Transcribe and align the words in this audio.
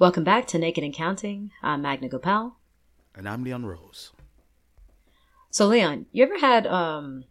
Welcome 0.00 0.24
back 0.24 0.46
to 0.46 0.58
Naked 0.58 0.82
and 0.82 0.94
Counting. 0.94 1.50
I'm 1.62 1.82
Magna 1.82 2.08
Gopal. 2.08 2.56
And 3.14 3.28
I'm 3.28 3.44
Leon 3.44 3.66
Rose. 3.66 4.12
So, 5.50 5.66
Leon, 5.66 6.06
you 6.10 6.24
ever 6.24 6.38
had 6.38 6.66
um, 6.66 7.24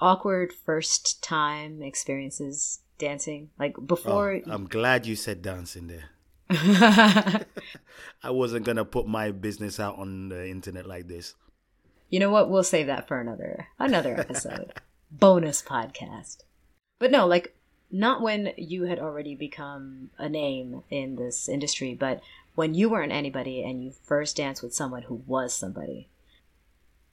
awkward 0.00 0.50
first 0.50 1.22
time 1.22 1.82
experiences 1.82 2.80
dancing? 2.96 3.50
Like 3.58 3.74
before. 3.86 4.40
Oh, 4.46 4.50
I'm 4.50 4.66
glad 4.66 5.04
you 5.04 5.16
said 5.16 5.42
dancing 5.42 5.88
there. 5.88 6.04
I 8.22 8.30
wasn't 8.30 8.64
going 8.64 8.78
to 8.78 8.86
put 8.86 9.06
my 9.06 9.30
business 9.30 9.78
out 9.78 9.98
on 9.98 10.30
the 10.30 10.48
internet 10.48 10.86
like 10.86 11.08
this. 11.08 11.34
You 12.08 12.20
know 12.20 12.30
what? 12.30 12.48
We'll 12.48 12.64
save 12.64 12.86
that 12.86 13.06
for 13.06 13.20
another 13.20 13.68
another 13.78 14.18
episode. 14.18 14.72
Bonus 15.10 15.60
podcast. 15.60 16.38
But 16.98 17.10
no, 17.10 17.26
like 17.26 17.54
not 17.90 18.20
when 18.20 18.52
you 18.56 18.84
had 18.84 18.98
already 18.98 19.34
become 19.34 20.10
a 20.18 20.28
name 20.28 20.82
in 20.90 21.16
this 21.16 21.48
industry, 21.48 21.94
but 21.94 22.20
when 22.54 22.74
you 22.74 22.90
weren't 22.90 23.12
anybody 23.12 23.62
and 23.62 23.82
you 23.82 23.92
first 24.02 24.36
danced 24.36 24.62
with 24.62 24.74
someone 24.74 25.02
who 25.02 25.22
was 25.26 25.54
somebody. 25.54 26.08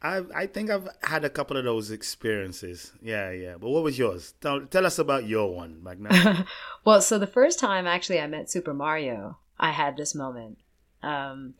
I 0.01 0.23
I 0.33 0.47
think 0.47 0.69
I've 0.69 0.89
had 1.03 1.23
a 1.23 1.29
couple 1.29 1.57
of 1.57 1.63
those 1.63 1.91
experiences. 1.91 2.91
Yeah, 3.01 3.31
yeah. 3.31 3.55
But 3.59 3.69
what 3.69 3.83
was 3.83 3.97
yours? 3.97 4.33
Tell, 4.41 4.65
tell 4.65 4.85
us 4.85 4.99
about 4.99 5.27
your 5.27 5.55
one, 5.55 5.81
Magna. 5.81 6.45
well, 6.85 7.01
so 7.01 7.17
the 7.17 7.27
first 7.27 7.59
time 7.59 7.87
actually 7.87 8.19
I 8.19 8.27
met 8.27 8.51
Super 8.51 8.73
Mario, 8.73 9.37
I 9.59 9.71
had 9.71 9.97
this 9.97 10.13
moment. 10.13 10.57
Um, 11.01 11.53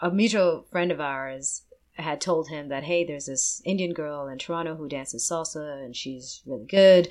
a 0.00 0.10
mutual 0.10 0.66
friend 0.70 0.90
of 0.90 1.00
ours 1.00 1.62
had 1.94 2.20
told 2.20 2.48
him 2.48 2.68
that 2.68 2.84
hey, 2.84 3.04
there's 3.04 3.26
this 3.26 3.62
Indian 3.64 3.92
girl 3.92 4.28
in 4.28 4.38
Toronto 4.38 4.76
who 4.76 4.88
dances 4.88 5.28
salsa 5.28 5.84
and 5.84 5.94
she's 5.94 6.42
really 6.46 6.66
good. 6.66 7.08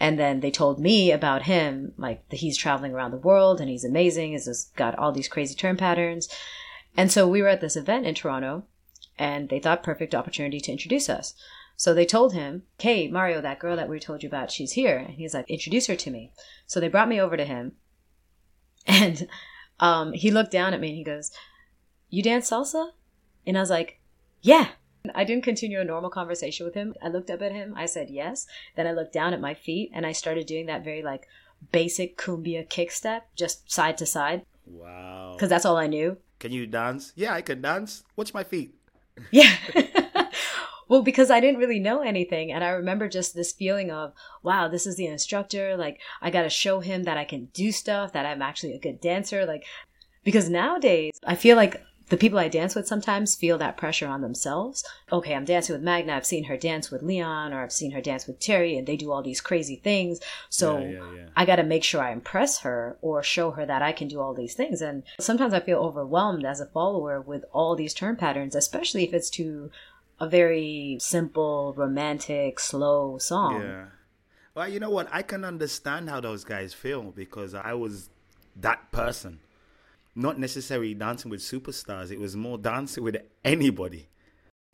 And 0.00 0.18
then 0.18 0.40
they 0.40 0.50
told 0.50 0.80
me 0.80 1.12
about 1.12 1.42
him, 1.42 1.92
like 1.96 2.30
he's 2.32 2.56
traveling 2.56 2.92
around 2.92 3.12
the 3.12 3.16
world 3.16 3.60
and 3.60 3.70
he's 3.70 3.84
amazing. 3.84 4.32
He's 4.32 4.46
just 4.46 4.74
got 4.76 4.98
all 4.98 5.12
these 5.12 5.28
crazy 5.28 5.54
turn 5.54 5.76
patterns. 5.76 6.28
And 6.96 7.10
so 7.10 7.28
we 7.28 7.42
were 7.42 7.48
at 7.48 7.60
this 7.60 7.76
event 7.76 8.06
in 8.06 8.14
Toronto 8.14 8.64
and 9.18 9.48
they 9.48 9.60
thought 9.60 9.82
perfect 9.82 10.14
opportunity 10.14 10.60
to 10.60 10.72
introduce 10.72 11.08
us. 11.08 11.34
So 11.76 11.94
they 11.94 12.06
told 12.06 12.34
him, 12.34 12.62
Hey, 12.78 13.08
Mario, 13.08 13.40
that 13.40 13.58
girl 13.58 13.76
that 13.76 13.88
we 13.88 13.98
told 13.98 14.22
you 14.22 14.28
about, 14.28 14.50
she's 14.50 14.72
here. 14.72 14.96
And 14.96 15.14
he's 15.14 15.34
like, 15.34 15.48
introduce 15.50 15.86
her 15.86 15.96
to 15.96 16.10
me. 16.10 16.32
So 16.66 16.80
they 16.80 16.88
brought 16.88 17.08
me 17.08 17.20
over 17.20 17.36
to 17.36 17.44
him 17.44 17.72
and 18.86 19.28
um, 19.80 20.12
he 20.12 20.30
looked 20.30 20.52
down 20.52 20.74
at 20.74 20.80
me 20.80 20.88
and 20.88 20.96
he 20.96 21.04
goes, 21.04 21.30
you 22.10 22.22
dance 22.22 22.50
salsa? 22.50 22.90
And 23.46 23.56
I 23.56 23.60
was 23.60 23.70
like, 23.70 23.98
yeah. 24.40 24.68
I 25.14 25.24
didn't 25.24 25.44
continue 25.44 25.80
a 25.80 25.84
normal 25.84 26.10
conversation 26.10 26.64
with 26.64 26.74
him. 26.74 26.94
I 27.02 27.08
looked 27.08 27.30
up 27.30 27.42
at 27.42 27.52
him. 27.52 27.74
I 27.76 27.86
said 27.86 28.08
yes. 28.08 28.46
Then 28.76 28.86
I 28.86 28.92
looked 28.92 29.12
down 29.12 29.34
at 29.34 29.40
my 29.40 29.52
feet 29.52 29.90
and 29.92 30.06
I 30.06 30.12
started 30.12 30.46
doing 30.46 30.66
that 30.66 30.84
very 30.84 31.02
like 31.02 31.28
basic 31.72 32.16
cumbia 32.16 32.68
kick 32.68 32.90
step, 32.90 33.26
just 33.36 33.70
side 33.70 33.98
to 33.98 34.06
side. 34.06 34.44
Wow. 34.66 35.32
Because 35.34 35.50
that's 35.50 35.66
all 35.66 35.76
I 35.76 35.88
knew. 35.88 36.16
Can 36.38 36.52
you 36.52 36.66
dance? 36.66 37.12
Yeah, 37.16 37.34
I 37.34 37.42
can 37.42 37.60
dance. 37.60 38.04
Watch 38.16 38.32
my 38.32 38.44
feet. 38.44 38.74
Yeah. 39.30 39.54
well, 40.88 41.02
because 41.02 41.30
I 41.30 41.38
didn't 41.38 41.60
really 41.60 41.78
know 41.78 42.02
anything. 42.02 42.50
And 42.50 42.64
I 42.64 42.70
remember 42.70 43.08
just 43.08 43.36
this 43.36 43.52
feeling 43.52 43.92
of, 43.92 44.12
wow, 44.42 44.66
this 44.66 44.88
is 44.88 44.96
the 44.96 45.06
instructor. 45.06 45.76
Like, 45.76 46.00
I 46.20 46.30
got 46.30 46.42
to 46.42 46.50
show 46.50 46.80
him 46.80 47.04
that 47.04 47.16
I 47.16 47.24
can 47.24 47.44
do 47.54 47.70
stuff, 47.70 48.12
that 48.12 48.26
I'm 48.26 48.42
actually 48.42 48.72
a 48.72 48.80
good 48.80 49.00
dancer. 49.00 49.46
Like, 49.46 49.64
because 50.24 50.50
nowadays, 50.50 51.12
I 51.24 51.36
feel 51.36 51.56
like 51.56 51.80
the 52.08 52.16
people 52.16 52.38
I 52.38 52.48
dance 52.48 52.74
with 52.74 52.86
sometimes 52.86 53.34
feel 53.34 53.56
that 53.58 53.76
pressure 53.76 54.06
on 54.06 54.20
themselves. 54.20 54.84
Okay, 55.10 55.34
I'm 55.34 55.44
dancing 55.44 55.74
with 55.74 55.82
Magna. 55.82 56.14
I've 56.14 56.26
seen 56.26 56.44
her 56.44 56.56
dance 56.56 56.90
with 56.90 57.02
Leon, 57.02 57.52
or 57.52 57.62
I've 57.62 57.72
seen 57.72 57.92
her 57.92 58.00
dance 58.00 58.26
with 58.26 58.38
Terry, 58.40 58.76
and 58.76 58.86
they 58.86 58.96
do 58.96 59.10
all 59.10 59.22
these 59.22 59.40
crazy 59.40 59.76
things. 59.76 60.20
So 60.50 60.78
yeah, 60.78 60.88
yeah, 60.88 61.14
yeah. 61.16 61.26
I 61.34 61.46
got 61.46 61.56
to 61.56 61.62
make 61.62 61.82
sure 61.82 62.02
I 62.02 62.12
impress 62.12 62.60
her 62.60 62.98
or 63.00 63.22
show 63.22 63.52
her 63.52 63.64
that 63.64 63.82
I 63.82 63.92
can 63.92 64.08
do 64.08 64.20
all 64.20 64.34
these 64.34 64.54
things. 64.54 64.82
And 64.82 65.02
sometimes 65.18 65.54
I 65.54 65.60
feel 65.60 65.78
overwhelmed 65.78 66.44
as 66.44 66.60
a 66.60 66.66
follower 66.66 67.20
with 67.20 67.44
all 67.52 67.74
these 67.74 67.94
turn 67.94 68.16
patterns, 68.16 68.54
especially 68.54 69.04
if 69.04 69.14
it's 69.14 69.30
to 69.30 69.70
a 70.20 70.28
very 70.28 70.98
simple, 71.00 71.72
romantic, 71.76 72.60
slow 72.60 73.18
song. 73.18 73.62
Yeah. 73.62 73.84
Well, 74.54 74.68
you 74.68 74.78
know 74.78 74.90
what? 74.90 75.08
I 75.10 75.22
can 75.22 75.44
understand 75.44 76.08
how 76.08 76.20
those 76.20 76.44
guys 76.44 76.72
feel 76.74 77.04
because 77.10 77.54
I 77.54 77.72
was 77.72 78.10
that 78.56 78.92
person 78.92 79.40
not 80.14 80.38
necessarily 80.38 80.94
dancing 80.94 81.30
with 81.30 81.40
superstars. 81.40 82.10
It 82.10 82.20
was 82.20 82.36
more 82.36 82.58
dancing 82.58 83.04
with 83.04 83.16
anybody. 83.44 84.08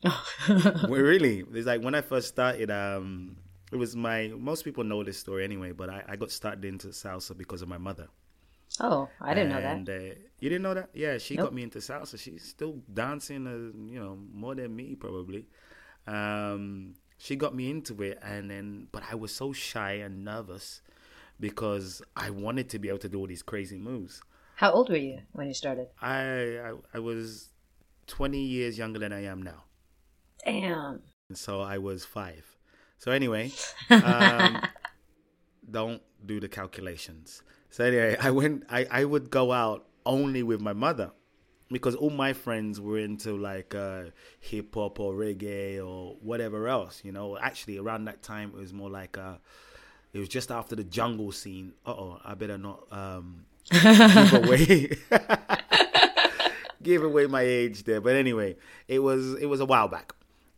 we 0.89 1.01
really, 1.01 1.45
it's 1.53 1.67
like 1.67 1.83
when 1.83 1.95
I 1.95 2.01
first 2.01 2.29
started. 2.29 2.71
Um, 2.71 3.37
it 3.73 3.77
was 3.77 3.95
my 3.95 4.33
most 4.37 4.65
people 4.65 4.83
know 4.83 5.05
this 5.05 5.19
story 5.19 5.45
anyway, 5.45 5.73
but 5.73 5.89
I, 5.91 6.03
I 6.09 6.17
got 6.17 6.31
started 6.31 6.65
into 6.65 6.89
salsa 6.89 7.37
because 7.37 7.63
of 7.63 7.69
my 7.69 7.79
mother. 7.79 8.09
Oh, 8.81 9.09
I 9.21 9.35
didn't 9.35 9.53
and, 9.53 9.87
know 9.87 9.93
that. 9.93 10.11
Uh, 10.11 10.15
you 10.39 10.49
didn't 10.49 10.63
know 10.63 10.75
that? 10.75 10.91
Yeah, 10.95 11.19
she 11.19 11.37
nope. 11.37 11.47
got 11.47 11.55
me 11.55 11.63
into 11.63 11.79
salsa. 11.79 12.19
She's 12.19 12.45
still 12.45 12.79
dancing, 12.93 13.47
uh, 13.47 13.93
you 13.93 14.01
know, 14.01 14.19
more 14.33 14.55
than 14.55 14.75
me 14.75 14.95
probably. 14.95 15.47
Um, 16.07 16.95
she 17.19 17.37
got 17.37 17.55
me 17.55 17.71
into 17.71 18.03
it, 18.03 18.19
and 18.23 18.51
then, 18.51 18.89
but 18.93 19.03
I 19.11 19.15
was 19.15 19.35
so 19.35 19.53
shy 19.53 19.93
and 19.95 20.25
nervous 20.25 20.81
because 21.39 22.01
I 22.17 22.31
wanted 22.31 22.69
to 22.71 22.79
be 22.79 22.89
able 22.89 22.99
to 23.01 23.09
do 23.09 23.19
all 23.19 23.27
these 23.27 23.43
crazy 23.43 23.77
moves. 23.77 24.23
How 24.61 24.73
old 24.73 24.91
were 24.91 24.97
you 24.97 25.21
when 25.33 25.49
you 25.49 25.55
started? 25.55 25.87
I, 26.03 26.21
I, 26.59 26.73
I 26.93 26.99
was 26.99 27.49
20 28.09 28.39
years 28.39 28.77
younger 28.77 28.99
than 28.99 29.11
I 29.11 29.25
am 29.25 29.41
now. 29.41 29.65
Damn. 30.45 31.01
So 31.33 31.63
I 31.63 31.79
was 31.79 32.05
five. 32.05 32.45
So 32.99 33.11
anyway, 33.11 33.53
um, 33.89 34.61
don't 35.71 36.03
do 36.27 36.41
the 36.41 36.49
calculations. 36.49 37.43
So 37.71 37.85
anyway, 37.85 38.19
I 38.21 38.31
went. 38.33 38.65
I, 38.69 38.87
I 38.91 39.07
would 39.07 39.31
go 39.31 39.51
out 39.51 39.87
only 40.05 40.43
with 40.43 40.61
my 40.61 40.75
mother 40.75 41.13
because 41.73 41.95
all 41.95 42.11
my 42.11 42.35
friends 42.35 42.79
were 42.83 42.99
into 42.99 43.39
like 43.39 43.75
uh, 43.75 44.11
hip 44.41 44.75
hop 44.75 45.01
or 45.01 45.15
reggae 45.15 45.79
or 45.79 46.17
whatever 46.21 46.69
else. 46.69 47.01
You 47.03 47.13
know, 47.13 47.39
actually 47.39 47.79
around 47.79 48.05
that 48.05 48.23
time 48.23 48.53
it 48.55 48.61
was 48.61 48.75
more 48.75 48.91
like 48.91 49.17
uh, 49.17 49.37
it 50.13 50.19
was 50.19 50.29
just 50.29 50.51
after 50.51 50.77
the 50.77 50.85
jungle 50.85 51.33
scene. 51.33 51.73
oh, 51.87 52.21
I 52.23 52.35
better 52.35 52.59
not 52.59 52.87
um, 52.93 53.47
give 53.71 54.33
away 54.45 54.99
give 56.83 57.03
away 57.03 57.27
my 57.27 57.43
age 57.43 57.85
there. 57.85 58.01
But 58.01 58.17
anyway, 58.17 58.57
it 58.89 59.01
was 59.01 59.35
it 59.35 59.47
was 59.47 59.61
a 59.61 59.65
while 59.65 59.89
back, 59.89 60.13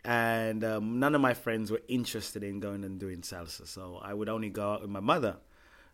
and 0.05 0.65
um, 0.65 0.99
none 0.99 1.15
of 1.15 1.21
my 1.21 1.35
friends 1.35 1.71
were 1.71 1.83
interested 1.89 2.43
in 2.43 2.61
going 2.61 2.85
and 2.85 2.99
doing 2.99 3.21
salsa. 3.21 3.67
So 3.67 4.01
I 4.03 4.15
would 4.15 4.29
only 4.29 4.51
go 4.51 4.73
out 4.73 4.83
with 4.83 4.91
my 4.91 5.01
mother, 5.01 5.37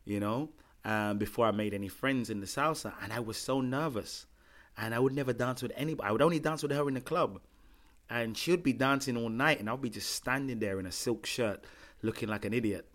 you 0.04 0.20
know, 0.20 0.50
um, 0.84 1.18
before 1.18 1.46
I 1.46 1.50
made 1.50 1.74
any 1.74 1.88
friends 1.88 2.30
in 2.30 2.40
the 2.40 2.46
salsa, 2.46 2.92
and 3.02 3.12
I 3.12 3.20
was 3.20 3.36
so 3.36 3.60
nervous, 3.60 4.26
and 4.76 4.94
I 4.94 4.98
would 4.98 5.14
never 5.14 5.32
dance 5.32 5.62
with 5.62 5.72
anybody. 5.76 6.08
I 6.08 6.12
would 6.12 6.22
only 6.22 6.38
dance 6.38 6.62
with 6.62 6.72
her 6.72 6.88
in 6.88 6.94
the 6.94 7.00
club, 7.00 7.40
and 8.08 8.36
she 8.36 8.50
would 8.50 8.62
be 8.62 8.72
dancing 8.72 9.16
all 9.16 9.28
night, 9.28 9.60
and 9.60 9.68
I'll 9.68 9.76
be 9.76 9.90
just 9.90 10.10
standing 10.10 10.58
there 10.58 10.78
in 10.78 10.86
a 10.86 10.92
silk 10.92 11.26
shirt, 11.26 11.64
looking 12.02 12.28
like 12.28 12.44
an 12.44 12.54
idiot. 12.54 12.86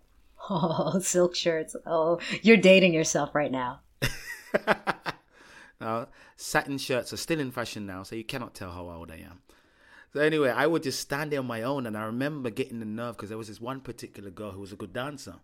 Oh, 0.50 0.98
silk 0.98 1.34
shirts. 1.34 1.74
Oh, 1.86 2.18
you're 2.42 2.58
dating 2.58 2.92
yourself 2.92 3.34
right 3.34 3.50
now. 3.50 3.80
now, 5.80 6.08
satin 6.36 6.78
shirts 6.78 7.12
are 7.12 7.18
still 7.18 7.40
in 7.40 7.50
fashion 7.50 7.86
now, 7.86 8.02
so 8.02 8.16
you 8.16 8.24
cannot 8.24 8.54
tell 8.54 8.70
how 8.70 8.88
old 8.88 9.10
I 9.10 9.16
am. 9.16 9.40
So 10.12 10.20
anyway, 10.20 10.50
I 10.50 10.66
would 10.66 10.84
just 10.84 11.00
stand 11.00 11.32
there 11.32 11.40
on 11.40 11.46
my 11.46 11.62
own, 11.62 11.86
and 11.86 11.96
I 11.96 12.04
remember 12.04 12.50
getting 12.50 12.78
the 12.78 12.86
nerve 12.86 13.16
because 13.16 13.30
there 13.30 13.38
was 13.38 13.48
this 13.48 13.60
one 13.60 13.80
particular 13.80 14.30
girl 14.30 14.52
who 14.52 14.60
was 14.60 14.72
a 14.72 14.76
good 14.76 14.92
dancer, 14.92 15.34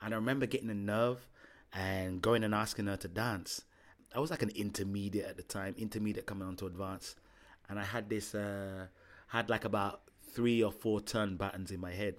and 0.00 0.14
I 0.14 0.16
remember 0.16 0.46
getting 0.46 0.68
the 0.68 0.74
nerve 0.74 1.26
and 1.72 2.22
going 2.22 2.42
and 2.42 2.54
asking 2.54 2.86
her 2.86 2.96
to 2.96 3.08
dance. 3.08 3.62
I 4.14 4.20
was 4.20 4.30
like 4.30 4.42
an 4.42 4.50
intermediate 4.50 5.26
at 5.26 5.36
the 5.36 5.42
time, 5.42 5.74
intermediate 5.76 6.26
coming 6.26 6.48
on 6.48 6.56
to 6.56 6.66
advanced, 6.66 7.20
and 7.68 7.78
I 7.78 7.84
had 7.84 8.08
this, 8.08 8.34
uh, 8.34 8.86
had 9.28 9.50
like 9.50 9.66
about 9.66 10.02
three 10.32 10.62
or 10.62 10.72
four 10.72 11.00
turn 11.00 11.36
patterns 11.36 11.70
in 11.70 11.80
my 11.80 11.92
head. 11.92 12.16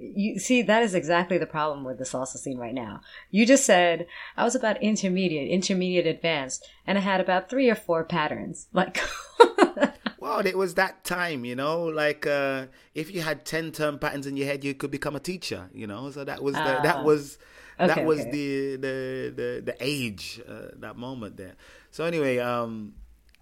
You 0.00 0.38
see, 0.38 0.62
that 0.62 0.84
is 0.84 0.94
exactly 0.94 1.38
the 1.38 1.46
problem 1.46 1.82
with 1.82 1.98
the 1.98 2.04
salsa 2.04 2.36
scene 2.36 2.56
right 2.56 2.74
now. 2.74 3.00
You 3.32 3.44
just 3.44 3.64
said 3.64 4.06
I 4.36 4.44
was 4.44 4.54
about 4.54 4.80
intermediate, 4.80 5.50
intermediate 5.50 6.06
advanced, 6.06 6.64
and 6.86 6.96
I 6.96 7.00
had 7.00 7.20
about 7.20 7.50
three 7.50 7.68
or 7.68 7.74
four 7.74 8.04
patterns. 8.04 8.68
Like, 8.72 9.00
well, 10.20 10.46
it 10.46 10.56
was 10.56 10.74
that 10.74 11.02
time, 11.02 11.44
you 11.44 11.56
know. 11.56 11.82
Like, 11.82 12.28
uh, 12.28 12.66
if 12.94 13.12
you 13.12 13.22
had 13.22 13.44
ten 13.44 13.72
turn 13.72 13.98
patterns 13.98 14.28
in 14.28 14.36
your 14.36 14.46
head, 14.46 14.62
you 14.62 14.72
could 14.72 14.92
become 14.92 15.16
a 15.16 15.20
teacher, 15.20 15.68
you 15.74 15.88
know. 15.88 16.12
So 16.12 16.22
that 16.22 16.44
was 16.44 16.54
the, 16.54 16.60
uh, 16.60 16.82
that 16.82 16.96
ah. 16.98 17.02
was 17.02 17.38
okay, 17.80 17.88
that 17.88 18.04
was 18.04 18.20
okay. 18.20 18.30
the, 18.30 18.76
the 18.76 19.32
the 19.34 19.62
the 19.62 19.76
age 19.80 20.40
uh, 20.48 20.68
that 20.76 20.96
moment 20.96 21.36
there. 21.36 21.56
So 21.90 22.04
anyway, 22.04 22.38
um, 22.38 22.94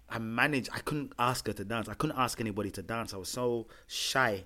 I 0.09 0.17
managed. 0.17 0.69
I 0.73 0.79
couldn't 0.79 1.13
ask 1.19 1.45
her 1.45 1.53
to 1.53 1.63
dance. 1.63 1.87
I 1.87 1.93
couldn't 1.93 2.17
ask 2.17 2.41
anybody 2.41 2.71
to 2.71 2.81
dance. 2.81 3.13
I 3.13 3.17
was 3.17 3.29
so 3.29 3.67
shy 3.85 4.45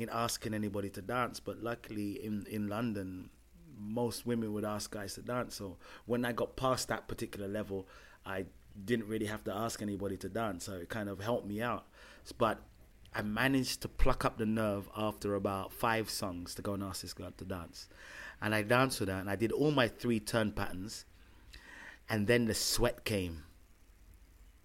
in 0.00 0.08
asking 0.10 0.54
anybody 0.54 0.90
to 0.90 1.02
dance. 1.02 1.40
But 1.40 1.62
luckily, 1.62 2.24
in 2.24 2.46
in 2.48 2.68
London, 2.68 3.30
most 3.78 4.26
women 4.26 4.52
would 4.52 4.64
ask 4.64 4.90
guys 4.90 5.14
to 5.14 5.22
dance. 5.22 5.56
So 5.56 5.76
when 6.06 6.24
I 6.24 6.32
got 6.32 6.56
past 6.56 6.88
that 6.88 7.08
particular 7.08 7.48
level, 7.48 7.88
I 8.26 8.46
didn't 8.84 9.08
really 9.08 9.26
have 9.26 9.44
to 9.44 9.54
ask 9.54 9.82
anybody 9.82 10.16
to 10.18 10.28
dance. 10.28 10.64
So 10.64 10.74
it 10.74 10.88
kind 10.88 11.08
of 11.08 11.20
helped 11.20 11.46
me 11.46 11.62
out. 11.62 11.86
But 12.38 12.62
I 13.14 13.22
managed 13.22 13.82
to 13.82 13.88
pluck 13.88 14.24
up 14.24 14.38
the 14.38 14.46
nerve 14.46 14.88
after 14.96 15.34
about 15.34 15.72
five 15.72 16.08
songs 16.08 16.54
to 16.54 16.62
go 16.62 16.74
and 16.74 16.82
ask 16.82 17.02
this 17.02 17.14
girl 17.14 17.32
to 17.36 17.44
dance. 17.44 17.88
And 18.40 18.54
I 18.54 18.62
danced 18.62 19.00
with 19.00 19.08
her 19.08 19.16
and 19.16 19.28
I 19.28 19.36
did 19.36 19.52
all 19.52 19.70
my 19.70 19.88
three 19.88 20.20
turn 20.20 20.52
patterns. 20.52 21.04
And 22.08 22.26
then 22.26 22.46
the 22.46 22.54
sweat 22.54 23.04
came. 23.04 23.44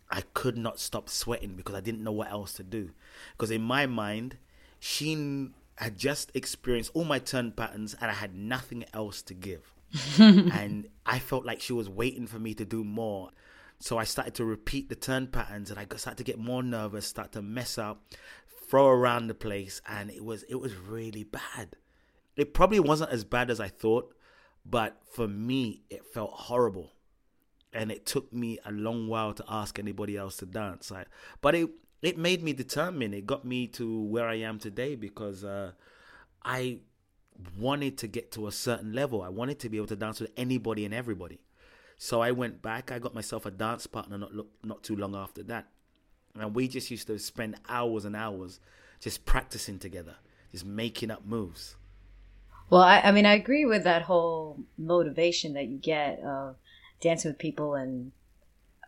I 0.10 0.22
could 0.34 0.58
not 0.58 0.80
stop 0.80 1.10
sweating 1.10 1.56
because 1.56 1.76
I 1.76 1.82
didn't 1.82 2.04
know 2.04 2.12
what 2.12 2.30
else 2.30 2.54
to 2.54 2.64
do. 2.64 2.92
Because 3.32 3.52
in 3.52 3.62
my 3.62 3.86
mind, 3.88 4.38
she 4.86 5.50
had 5.80 5.98
just 5.98 6.30
experienced 6.36 6.92
all 6.94 7.06
my 7.06 7.18
turn 7.18 7.52
patterns 7.52 7.96
and 8.00 8.12
I 8.12 8.14
had 8.14 8.36
nothing 8.36 8.86
else 8.94 9.24
to 9.24 9.34
give. 9.34 9.74
and 10.20 10.88
I 11.08 11.18
felt 11.18 11.44
like 11.44 11.60
she 11.60 11.74
was 11.74 11.90
waiting 11.90 12.28
for 12.28 12.38
me 12.38 12.54
to 12.54 12.66
do 12.66 12.84
more. 12.84 13.32
So 13.80 13.98
I 13.98 14.04
started 14.04 14.36
to 14.36 14.46
repeat 14.46 14.88
the 14.88 14.96
turn 14.96 15.26
patterns 15.26 15.72
and 15.72 15.80
I 15.80 15.88
started 15.98 16.18
to 16.18 16.24
get 16.24 16.38
more 16.38 16.62
nervous, 16.62 17.08
start 17.08 17.32
to 17.32 17.42
mess 17.42 17.80
up, 17.80 18.04
throw 18.70 18.86
around 18.88 19.26
the 19.26 19.34
place, 19.34 19.82
and 19.90 20.12
it 20.12 20.24
was 20.24 20.44
it 20.44 20.56
was 20.56 20.76
really 20.76 21.24
bad. 21.24 21.78
It 22.36 22.54
probably 22.54 22.80
wasn't 22.80 23.10
as 23.10 23.24
bad 23.24 23.50
as 23.50 23.60
I 23.60 23.70
thought, 23.70 24.14
but 24.64 25.02
for 25.12 25.28
me 25.28 25.82
it 25.90 26.06
felt 26.06 26.32
horrible. 26.32 26.92
And 27.74 27.92
it 27.92 28.06
took 28.06 28.32
me 28.32 28.60
a 28.64 28.72
long 28.72 29.08
while 29.08 29.34
to 29.34 29.44
ask 29.50 29.80
anybody 29.80 30.16
else 30.16 30.38
to 30.38 30.46
dance. 30.46 30.92
Like, 30.92 31.08
but 31.42 31.56
it 31.56 31.72
it 32.06 32.18
made 32.20 32.44
me 32.44 32.54
determined. 32.54 33.16
It 33.16 33.26
got 33.26 33.46
me 33.46 33.68
to 33.68 34.02
where 34.02 34.28
I 34.28 34.36
am 34.36 34.60
today 34.60 34.96
because 34.96 35.44
uh, 35.44 35.72
I 36.44 36.80
wanted 37.58 37.98
to 38.00 38.08
get 38.08 38.32
to 38.34 38.46
a 38.46 38.52
certain 38.52 38.94
level. 38.94 39.24
I 39.24 39.30
wanted 39.30 39.60
to 39.62 39.70
be 39.70 39.78
able 39.78 39.88
to 39.88 39.96
dance 39.96 40.20
with 40.20 40.32
anybody 40.38 40.86
and 40.86 40.94
everybody. 40.94 41.40
So 41.98 42.22
I 42.22 42.32
went 42.32 42.62
back. 42.62 42.92
I 42.92 43.00
got 43.00 43.16
myself 43.16 43.46
a 43.48 43.52
dance 43.52 43.88
partner 43.88 44.18
not 44.20 44.32
not 44.64 44.84
too 44.84 44.96
long 44.96 45.16
after 45.16 45.42
that, 45.44 45.68
and 46.38 46.54
we 46.54 46.68
just 46.68 46.92
used 46.92 47.08
to 47.08 47.18
spend 47.18 47.56
hours 47.68 48.06
and 48.06 48.16
hours 48.16 48.60
just 49.00 49.26
practicing 49.26 49.80
together, 49.80 50.16
just 50.52 50.66
making 50.66 51.10
up 51.10 51.26
moves. 51.26 51.76
Well, 52.70 52.82
I, 52.82 53.00
I 53.00 53.12
mean, 53.12 53.26
I 53.26 53.34
agree 53.34 53.66
with 53.66 53.84
that 53.86 54.04
whole 54.04 54.60
motivation 54.78 55.54
that 55.54 55.68
you 55.68 55.78
get 55.78 56.20
of 56.20 56.58
dancing 57.00 57.30
with 57.32 57.40
people 57.40 57.76
and 57.76 58.12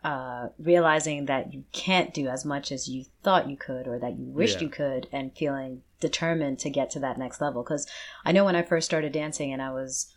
uh, 0.04 0.50
realizing 0.60 1.26
that 1.26 1.54
you 1.54 1.64
can't 1.72 2.14
do 2.14 2.28
as 2.28 2.46
much 2.46 2.72
as 2.72 2.88
you 2.88 3.06
thought 3.24 3.50
you 3.50 3.58
could 3.58 3.88
or 3.88 4.00
that 4.00 4.18
you 4.18 4.26
wished 4.26 4.58
yeah. 4.58 4.64
you 4.64 4.70
could, 4.70 5.08
and 5.12 5.36
feeling 5.36 5.82
determined 6.00 6.60
to 6.60 6.70
get 6.70 6.90
to 6.92 7.00
that 7.00 7.18
next 7.18 7.42
level. 7.42 7.64
Because 7.64 7.88
I 8.26 8.32
know 8.32 8.46
when 8.46 8.56
I 8.56 8.62
first 8.62 8.86
started 8.86 9.12
dancing, 9.12 9.52
and 9.52 9.62
I 9.62 9.72
was 9.72 10.16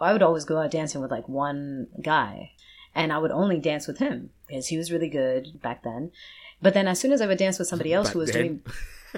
I 0.00 0.12
would 0.12 0.22
always 0.22 0.44
go 0.44 0.58
out 0.58 0.70
dancing 0.70 1.00
with 1.00 1.10
like 1.10 1.28
one 1.28 1.88
guy, 2.02 2.52
and 2.94 3.12
I 3.12 3.18
would 3.18 3.30
only 3.30 3.58
dance 3.58 3.86
with 3.86 3.98
him 3.98 4.30
because 4.46 4.68
he 4.68 4.76
was 4.76 4.92
really 4.92 5.08
good 5.08 5.60
back 5.62 5.82
then. 5.82 6.10
But 6.62 6.74
then 6.74 6.88
as 6.88 6.98
soon 6.98 7.12
as 7.12 7.20
I 7.20 7.26
would 7.26 7.38
dance 7.38 7.58
with 7.58 7.68
somebody 7.68 7.92
else 7.92 8.08
back 8.08 8.12
who 8.14 8.18
was 8.18 8.32
then. 8.32 8.42
doing, 8.42 8.62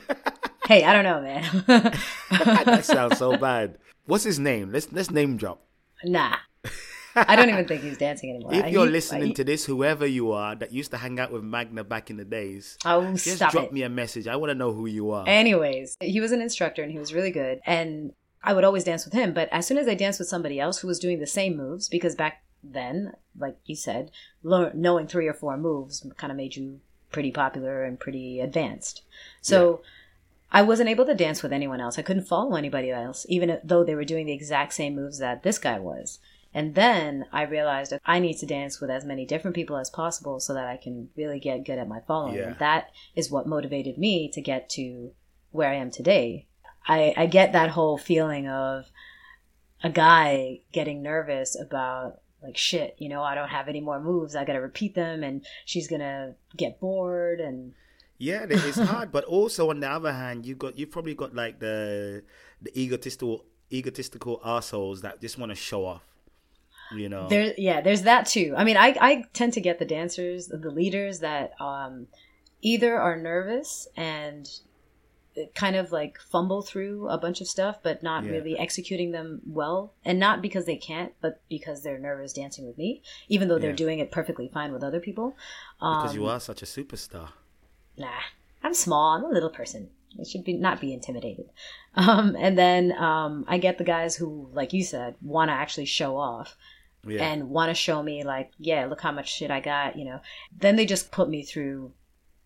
hey, 0.67 0.85
I 0.85 0.93
don't 0.93 1.05
know, 1.05 1.21
man. 1.21 1.65
that 2.31 2.85
sounds 2.85 3.19
so 3.19 3.37
bad. 3.37 3.79
What's 4.07 4.25
his 4.25 4.39
name? 4.39 4.73
Let's 4.73 4.93
let's 4.93 5.11
name 5.11 5.37
drop. 5.37 5.65
Nah. 6.05 6.37
I 7.15 7.37
don't 7.37 7.49
even 7.49 7.67
think 7.67 7.83
he's 7.83 7.99
dancing 7.99 8.31
anymore. 8.31 8.55
If 8.55 8.73
you're 8.73 8.87
he, 8.87 8.93
listening 8.93 9.29
he, 9.29 9.35
to 9.35 9.45
this, 9.45 9.65
whoever 9.65 10.07
you 10.07 10.33
are 10.33 10.55
that 10.55 10.73
used 10.73 10.91
to 10.93 10.97
hang 10.97 11.21
out 11.21 11.33
with 11.33 11.43
Magna 11.43 11.85
back 11.85 12.11
in 12.11 12.17
the 12.17 12.25
days, 12.25 12.79
oh, 12.85 13.13
just 13.13 13.37
stop 13.37 13.53
drop 13.53 13.65
it. 13.67 13.73
me 13.73 13.83
a 13.83 13.89
message. 13.89 14.27
I 14.27 14.37
want 14.37 14.51
to 14.51 14.55
know 14.55 14.73
who 14.73 14.87
you 14.87 15.11
are. 15.11 15.25
Anyways, 15.27 15.97
he 16.01 16.21
was 16.21 16.33
an 16.33 16.41
instructor 16.41 16.83
and 16.83 16.91
he 16.91 16.99
was 16.99 17.13
really 17.13 17.31
good. 17.31 17.61
And 17.67 18.13
I 18.43 18.55
would 18.55 18.65
always 18.65 18.85
dance 18.85 19.05
with 19.05 19.15
him. 19.15 19.33
But 19.33 19.49
as 19.53 19.67
soon 19.67 19.79
as 19.79 19.89
I 19.89 19.95
danced 19.95 20.19
with 20.19 20.29
somebody 20.29 20.59
else 20.59 20.79
who 20.79 20.89
was 20.89 20.99
doing 20.99 21.21
the 21.21 21.27
same 21.27 21.57
moves, 21.57 21.89
because 21.89 22.15
back 22.15 22.43
then, 22.63 23.13
like 23.39 23.57
you 23.67 23.77
said, 23.77 24.11
learn, 24.43 24.73
knowing 24.75 25.07
three 25.07 25.29
or 25.29 25.35
four 25.35 25.57
moves 25.57 26.07
kind 26.17 26.31
of 26.31 26.37
made 26.37 26.57
you 26.57 26.81
pretty 27.11 27.31
popular 27.31 27.85
and 27.85 28.01
pretty 28.01 28.41
advanced. 28.41 29.03
So 29.41 29.81
yeah. 29.83 29.89
I 30.61 30.63
wasn't 30.63 30.89
able 30.89 31.07
to 31.07 31.15
dance 31.15 31.43
with 31.43 31.53
anyone 31.53 31.81
else. 31.81 31.99
I 31.99 32.03
couldn't 32.03 32.27
follow 32.27 32.57
anybody 32.57 32.91
else, 32.91 33.27
even 33.29 33.59
though 33.63 33.85
they 33.85 33.95
were 33.95 34.05
doing 34.05 34.27
the 34.27 34.33
exact 34.33 34.75
same 34.75 34.95
moves 34.95 35.19
that 35.19 35.43
this 35.43 35.59
guy 35.59 35.79
was. 35.79 36.19
And 36.55 36.75
then 36.75 37.27
I 37.33 37.43
realized 37.43 37.95
I 38.05 38.19
need 38.19 38.39
to 38.39 38.47
dance 38.47 38.81
with 38.81 38.91
as 38.91 39.05
many 39.05 39.25
different 39.25 39.55
people 39.55 39.77
as 39.77 39.89
possible 39.89 40.39
so 40.39 40.53
that 40.55 40.67
I 40.67 40.77
can 40.77 41.09
really 41.17 41.41
get 41.41 41.65
good 41.65 41.79
at 41.79 41.89
my 41.89 42.01
following. 42.07 42.35
Yeah. 42.35 42.49
And 42.49 42.59
that 42.59 42.91
is 43.17 43.31
what 43.31 43.47
motivated 43.47 43.97
me 43.97 44.31
to 44.33 44.41
get 44.41 44.69
to 44.71 45.13
where 45.51 45.71
I 45.71 45.77
am 45.77 45.91
today 45.91 46.47
I, 46.87 47.15
I 47.17 47.27
get 47.27 47.53
that 47.53 47.71
whole 47.71 47.99
feeling 47.99 48.49
of 48.49 48.91
a 49.83 49.91
guy 49.91 50.61
getting 50.73 51.03
nervous 51.03 51.59
about 51.59 52.21
like 52.43 52.57
shit, 52.57 52.97
you 52.99 53.09
know, 53.09 53.23
I 53.23 53.35
don't 53.35 53.49
have 53.49 53.69
any 53.69 53.81
more 53.81 54.01
moves. 54.01 54.35
I 54.35 54.45
got 54.45 54.55
to 54.55 54.59
repeat 54.59 54.97
them, 54.97 55.23
and 55.23 55.47
she's 55.65 55.87
gonna 55.87 56.35
get 56.57 56.81
bored. 56.81 57.39
And 57.39 57.73
yeah, 58.19 58.47
it's 58.49 58.79
hard. 58.81 59.13
but 59.13 59.25
also 59.25 59.71
on 59.71 59.79
the 59.79 59.89
other 59.89 60.13
hand, 60.13 60.45
you 60.45 60.57
got 60.57 60.77
you 60.77 60.89
probably 60.89 61.15
got 61.15 61.35
like 61.35 61.61
the 61.61 62.25
the 62.61 62.77
egotistical 62.79 63.45
egotistical 63.73 64.41
assholes 64.45 65.03
that 65.03 65.21
just 65.21 65.39
want 65.39 65.51
to 65.51 65.57
show 65.57 65.87
off. 65.87 66.03
You 66.95 67.09
know, 67.09 67.29
there 67.29 67.55
yeah, 67.57 67.81
there's 67.81 68.03
that 68.03 68.27
too. 68.27 68.55
I 68.57 68.65
mean, 68.65 68.77
I 68.77 68.97
I 69.01 69.25
tend 69.33 69.53
to 69.55 69.61
get 69.61 69.79
the 69.79 69.85
dancers, 69.85 70.49
the 70.49 70.71
leaders 70.71 71.21
that 71.21 71.61
um 71.61 72.07
either 72.63 72.99
are 72.99 73.17
nervous 73.17 73.89
and 73.97 74.49
kind 75.55 75.77
of 75.77 75.93
like 75.93 76.19
fumble 76.19 76.63
through 76.63 77.09
a 77.09 77.17
bunch 77.17 77.41
of 77.41 77.49
stuff 77.49 77.79
but 77.83 78.03
not 78.03 78.25
yeah. 78.25 78.31
really 78.31 78.59
executing 78.59 79.13
them 79.13 79.41
well. 79.47 79.95
And 80.05 80.19
not 80.19 80.43
because 80.43 80.67
they 80.67 80.77
can't 80.77 81.13
but 81.21 81.41
because 81.49 81.83
they're 81.83 81.99
nervous 81.99 82.33
dancing 82.33 82.67
with 82.67 82.79
me 82.79 83.03
even 83.29 83.49
though 83.49 83.59
they're 83.59 83.71
yeah. 83.71 83.77
doing 83.77 83.99
it 83.99 84.11
perfectly 84.11 84.49
fine 84.53 84.73
with 84.73 84.85
other 84.85 85.01
people. 85.01 85.37
Um, 85.81 86.03
because 86.03 86.15
you 86.15 86.25
um, 86.27 86.37
are 86.37 86.41
such 86.41 86.63
a 86.63 86.67
superstar. 86.67 87.29
nah 87.97 88.21
i'm 88.63 88.75
small. 88.75 89.17
I'm 89.17 89.25
a 89.25 89.29
little 89.29 89.51
person. 89.51 89.91
It 90.19 90.27
should 90.27 90.45
be 90.45 90.53
not 90.53 90.81
be 90.81 90.93
intimidated. 90.93 91.49
Um, 91.95 92.37
and 92.39 92.57
then 92.59 92.93
um, 92.93 93.45
i 93.49 93.59
get 93.59 93.79
the 93.79 93.85
guys 93.85 94.17
who 94.17 94.49
like 94.53 94.73
you 94.73 94.85
said 94.85 95.15
want 95.23 95.49
to 95.49 95.55
actually 95.55 95.87
show 95.87 96.17
off 96.17 96.57
yeah. 97.07 97.33
and 97.33 97.51
want 97.51 97.69
to 97.69 97.75
show 97.75 98.03
me 98.03 98.23
like 98.23 98.53
yeah 98.59 98.87
look 98.87 99.01
how 99.01 99.11
much 99.11 99.33
shit 99.33 99.51
i 99.51 99.61
got 99.61 99.97
you 99.97 100.05
know 100.05 100.21
then 100.57 100.77
they 100.77 100.87
just 100.87 101.11
put 101.11 101.29
me 101.29 101.43
through 101.43 101.93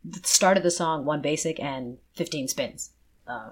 the 0.07 0.21
start 0.27 0.57
of 0.57 0.63
the 0.63 0.71
song, 0.71 1.05
one 1.05 1.21
basic 1.21 1.61
and 1.61 1.99
15 2.15 2.49
spins. 2.49 2.91
Uh, 3.27 3.51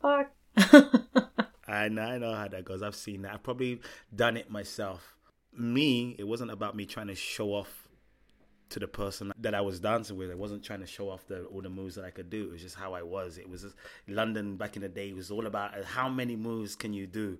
fuck. 0.00 0.30
I 1.68 1.88
know, 1.88 2.02
I 2.02 2.18
know 2.18 2.34
how 2.34 2.48
that 2.48 2.64
goes. 2.64 2.82
I've 2.82 2.94
seen 2.94 3.22
that. 3.22 3.34
I've 3.34 3.42
probably 3.42 3.80
done 4.14 4.36
it 4.36 4.50
myself. 4.50 5.16
Me, 5.56 6.14
it 6.18 6.24
wasn't 6.24 6.50
about 6.50 6.76
me 6.76 6.84
trying 6.84 7.06
to 7.08 7.14
show 7.14 7.48
off 7.54 7.88
to 8.68 8.78
the 8.78 8.88
person 8.88 9.32
that 9.38 9.54
I 9.54 9.60
was 9.60 9.80
dancing 9.80 10.16
with. 10.16 10.30
I 10.30 10.34
wasn't 10.34 10.62
trying 10.62 10.80
to 10.80 10.86
show 10.86 11.08
off 11.08 11.26
the, 11.28 11.44
all 11.44 11.62
the 11.62 11.70
moves 11.70 11.94
that 11.94 12.04
I 12.04 12.10
could 12.10 12.28
do. 12.28 12.44
It 12.44 12.52
was 12.52 12.62
just 12.62 12.76
how 12.76 12.92
I 12.94 13.02
was. 13.02 13.38
It 13.38 13.48
was 13.48 13.62
just, 13.62 13.74
London 14.06 14.56
back 14.56 14.76
in 14.76 14.82
the 14.82 14.88
day. 14.88 15.08
It 15.08 15.16
was 15.16 15.30
all 15.30 15.46
about 15.46 15.82
how 15.84 16.08
many 16.08 16.36
moves 16.36 16.76
can 16.76 16.92
you 16.92 17.06
do, 17.06 17.38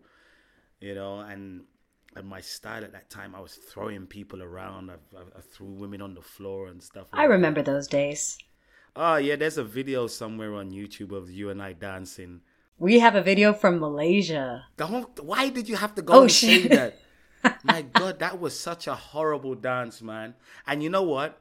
you 0.80 0.94
know. 0.94 1.20
And 1.20 1.64
and 2.16 2.26
my 2.26 2.40
style 2.40 2.82
at 2.82 2.92
that 2.92 3.10
time, 3.10 3.34
I 3.34 3.40
was 3.40 3.54
throwing 3.54 4.06
people 4.06 4.42
around. 4.42 4.90
I, 4.90 4.94
I, 5.16 5.22
I 5.36 5.40
threw 5.40 5.66
women 5.66 6.00
on 6.00 6.14
the 6.14 6.22
floor 6.22 6.68
and 6.68 6.82
stuff. 6.82 7.06
Like 7.12 7.20
I 7.20 7.24
remember 7.24 7.62
that. 7.62 7.70
those 7.70 7.86
days. 7.86 8.38
Oh 8.96 9.16
yeah, 9.16 9.36
there's 9.36 9.58
a 9.58 9.64
video 9.64 10.06
somewhere 10.06 10.54
on 10.54 10.70
YouTube 10.70 11.12
of 11.12 11.30
you 11.30 11.50
and 11.50 11.62
I 11.62 11.74
dancing. 11.74 12.40
We 12.78 12.98
have 13.00 13.14
a 13.14 13.22
video 13.22 13.52
from 13.52 13.78
Malaysia. 13.78 14.64
Don't. 14.76 15.22
Why 15.22 15.50
did 15.50 15.68
you 15.68 15.76
have 15.76 15.94
to 15.96 16.02
go 16.02 16.14
oh, 16.14 16.22
and 16.22 16.32
shit. 16.32 16.62
say 16.62 16.68
that? 16.68 16.98
My 17.62 17.82
God, 17.82 18.18
that 18.18 18.40
was 18.40 18.58
such 18.58 18.86
a 18.86 18.94
horrible 18.94 19.54
dance, 19.54 20.02
man. 20.02 20.34
And 20.66 20.82
you 20.82 20.90
know 20.90 21.02
what? 21.02 21.38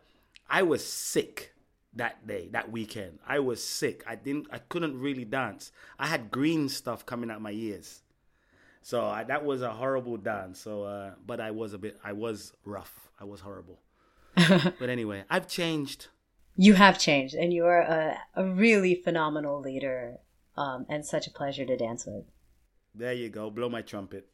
I 0.49 0.63
was 0.63 0.85
sick 0.85 1.53
that 1.93 2.27
day, 2.27 2.49
that 2.51 2.71
weekend. 2.71 3.19
I 3.25 3.39
was 3.39 3.63
sick. 3.63 4.03
I 4.05 4.15
didn't. 4.15 4.47
I 4.51 4.59
couldn't 4.59 4.99
really 4.99 5.25
dance. 5.25 5.71
I 5.97 6.07
had 6.07 6.31
green 6.31 6.67
stuff 6.69 7.05
coming 7.05 7.31
out 7.31 7.41
my 7.41 7.51
ears. 7.51 8.01
So 8.85 9.03
I, 9.03 9.23
that 9.23 9.43
was 9.43 9.63
a 9.63 9.71
horrible 9.71 10.17
dance. 10.17 10.59
So, 10.59 10.83
uh, 10.83 11.11
but 11.25 11.39
I 11.39 11.51
was 11.51 11.73
a 11.73 11.77
bit. 11.79 11.97
I 12.03 12.13
was 12.13 12.53
rough. 12.65 13.09
I 13.19 13.23
was 13.23 13.39
horrible. 13.41 13.79
but 14.35 14.89
anyway, 14.89 15.23
I've 15.29 15.47
changed 15.47 16.07
you 16.55 16.73
have 16.73 16.97
changed 16.97 17.35
and 17.35 17.53
you 17.53 17.65
are 17.65 17.81
a, 17.81 18.17
a 18.35 18.45
really 18.45 18.95
phenomenal 18.95 19.59
leader 19.59 20.17
um, 20.57 20.85
and 20.89 21.05
such 21.05 21.27
a 21.27 21.31
pleasure 21.31 21.65
to 21.65 21.77
dance 21.77 22.05
with 22.05 22.23
there 22.93 23.13
you 23.13 23.29
go 23.29 23.49
blow 23.49 23.69
my 23.69 23.81
trumpet 23.81 24.27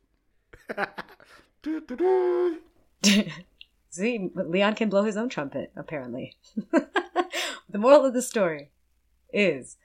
see 3.90 4.30
leon 4.36 4.76
can 4.76 4.90
blow 4.90 5.04
his 5.04 5.18
own 5.18 5.30
trumpet 5.30 5.72
apparently 5.76 6.36
the 7.70 7.78
moral 7.78 8.06
of 8.06 8.14
the 8.14 8.22
story 8.22 8.70
is 9.34 9.78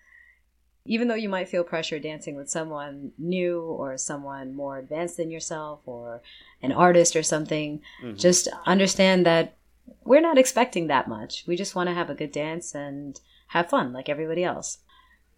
even 0.87 1.09
though 1.09 1.15
you 1.15 1.29
might 1.29 1.49
feel 1.49 1.65
pressure 1.65 1.99
dancing 1.99 2.37
with 2.37 2.49
someone 2.49 3.13
new 3.19 3.61
or 3.61 3.97
someone 3.97 4.55
more 4.55 4.79
advanced 4.79 5.17
than 5.17 5.31
yourself 5.31 5.81
or 5.87 6.23
an 6.63 6.73
artist 6.73 7.17
or 7.17 7.23
something 7.23 7.81
mm-hmm. 8.03 8.17
just 8.17 8.49
understand 8.67 9.27
that 9.27 9.57
we're 10.05 10.21
not 10.21 10.39
expecting 10.39 10.87
that 10.87 11.09
much. 11.09 11.45
We 11.47 11.57
just 11.57 11.75
want 11.75 11.89
to 11.89 11.95
have 11.95 12.11
a 12.11 12.15
good 12.15 12.33
dance 12.33 12.75
and 12.75 13.21
have 13.49 13.71
fun 13.71 13.93
like 13.93 14.09
everybody 14.09 14.45
else. 14.45 14.79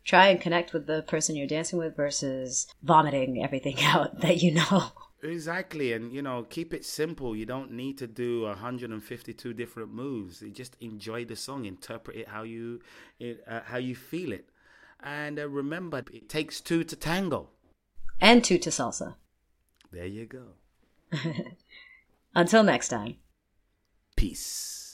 Try 0.05 0.29
and 0.29 0.41
connect 0.41 0.73
with 0.73 0.87
the 0.87 1.03
person 1.03 1.37
you're 1.37 1.47
dancing 1.47 1.79
with 1.79 1.97
versus 1.97 2.67
vomiting 2.83 3.43
everything 3.43 3.77
out 3.83 4.21
that 4.21 4.43
you 4.43 4.53
know. 4.53 4.93
Exactly, 5.23 5.93
and 5.93 6.13
you 6.13 6.23
know, 6.23 6.47
keep 6.49 6.73
it 6.73 6.85
simple. 6.85 7.35
You 7.35 7.45
don't 7.45 7.73
need 7.73 7.99
to 7.99 8.07
do 8.07 8.43
152 8.43 9.53
different 9.53 9.93
moves. 9.93 10.41
You 10.43 10.51
just 10.51 10.77
enjoy 10.81 11.25
the 11.25 11.35
song, 11.35 11.65
interpret 11.65 12.19
it 12.19 12.29
how 12.29 12.45
you 12.45 12.81
it, 13.19 13.43
uh, 13.49 13.61
how 13.65 13.79
you 13.79 13.97
feel 13.97 14.31
it, 14.31 14.49
and 15.03 15.39
uh, 15.39 15.49
remember, 15.49 16.05
it 16.13 16.29
takes 16.29 16.61
two 16.61 16.85
to 16.85 16.97
tango, 16.97 17.51
and 18.21 18.43
two 18.43 18.59
to 18.59 18.71
salsa. 18.71 19.15
There 19.93 20.07
you 20.07 20.27
go. 20.27 20.49
Until 22.35 22.63
next 22.63 22.89
time. 22.89 23.17
Peace. 24.17 24.88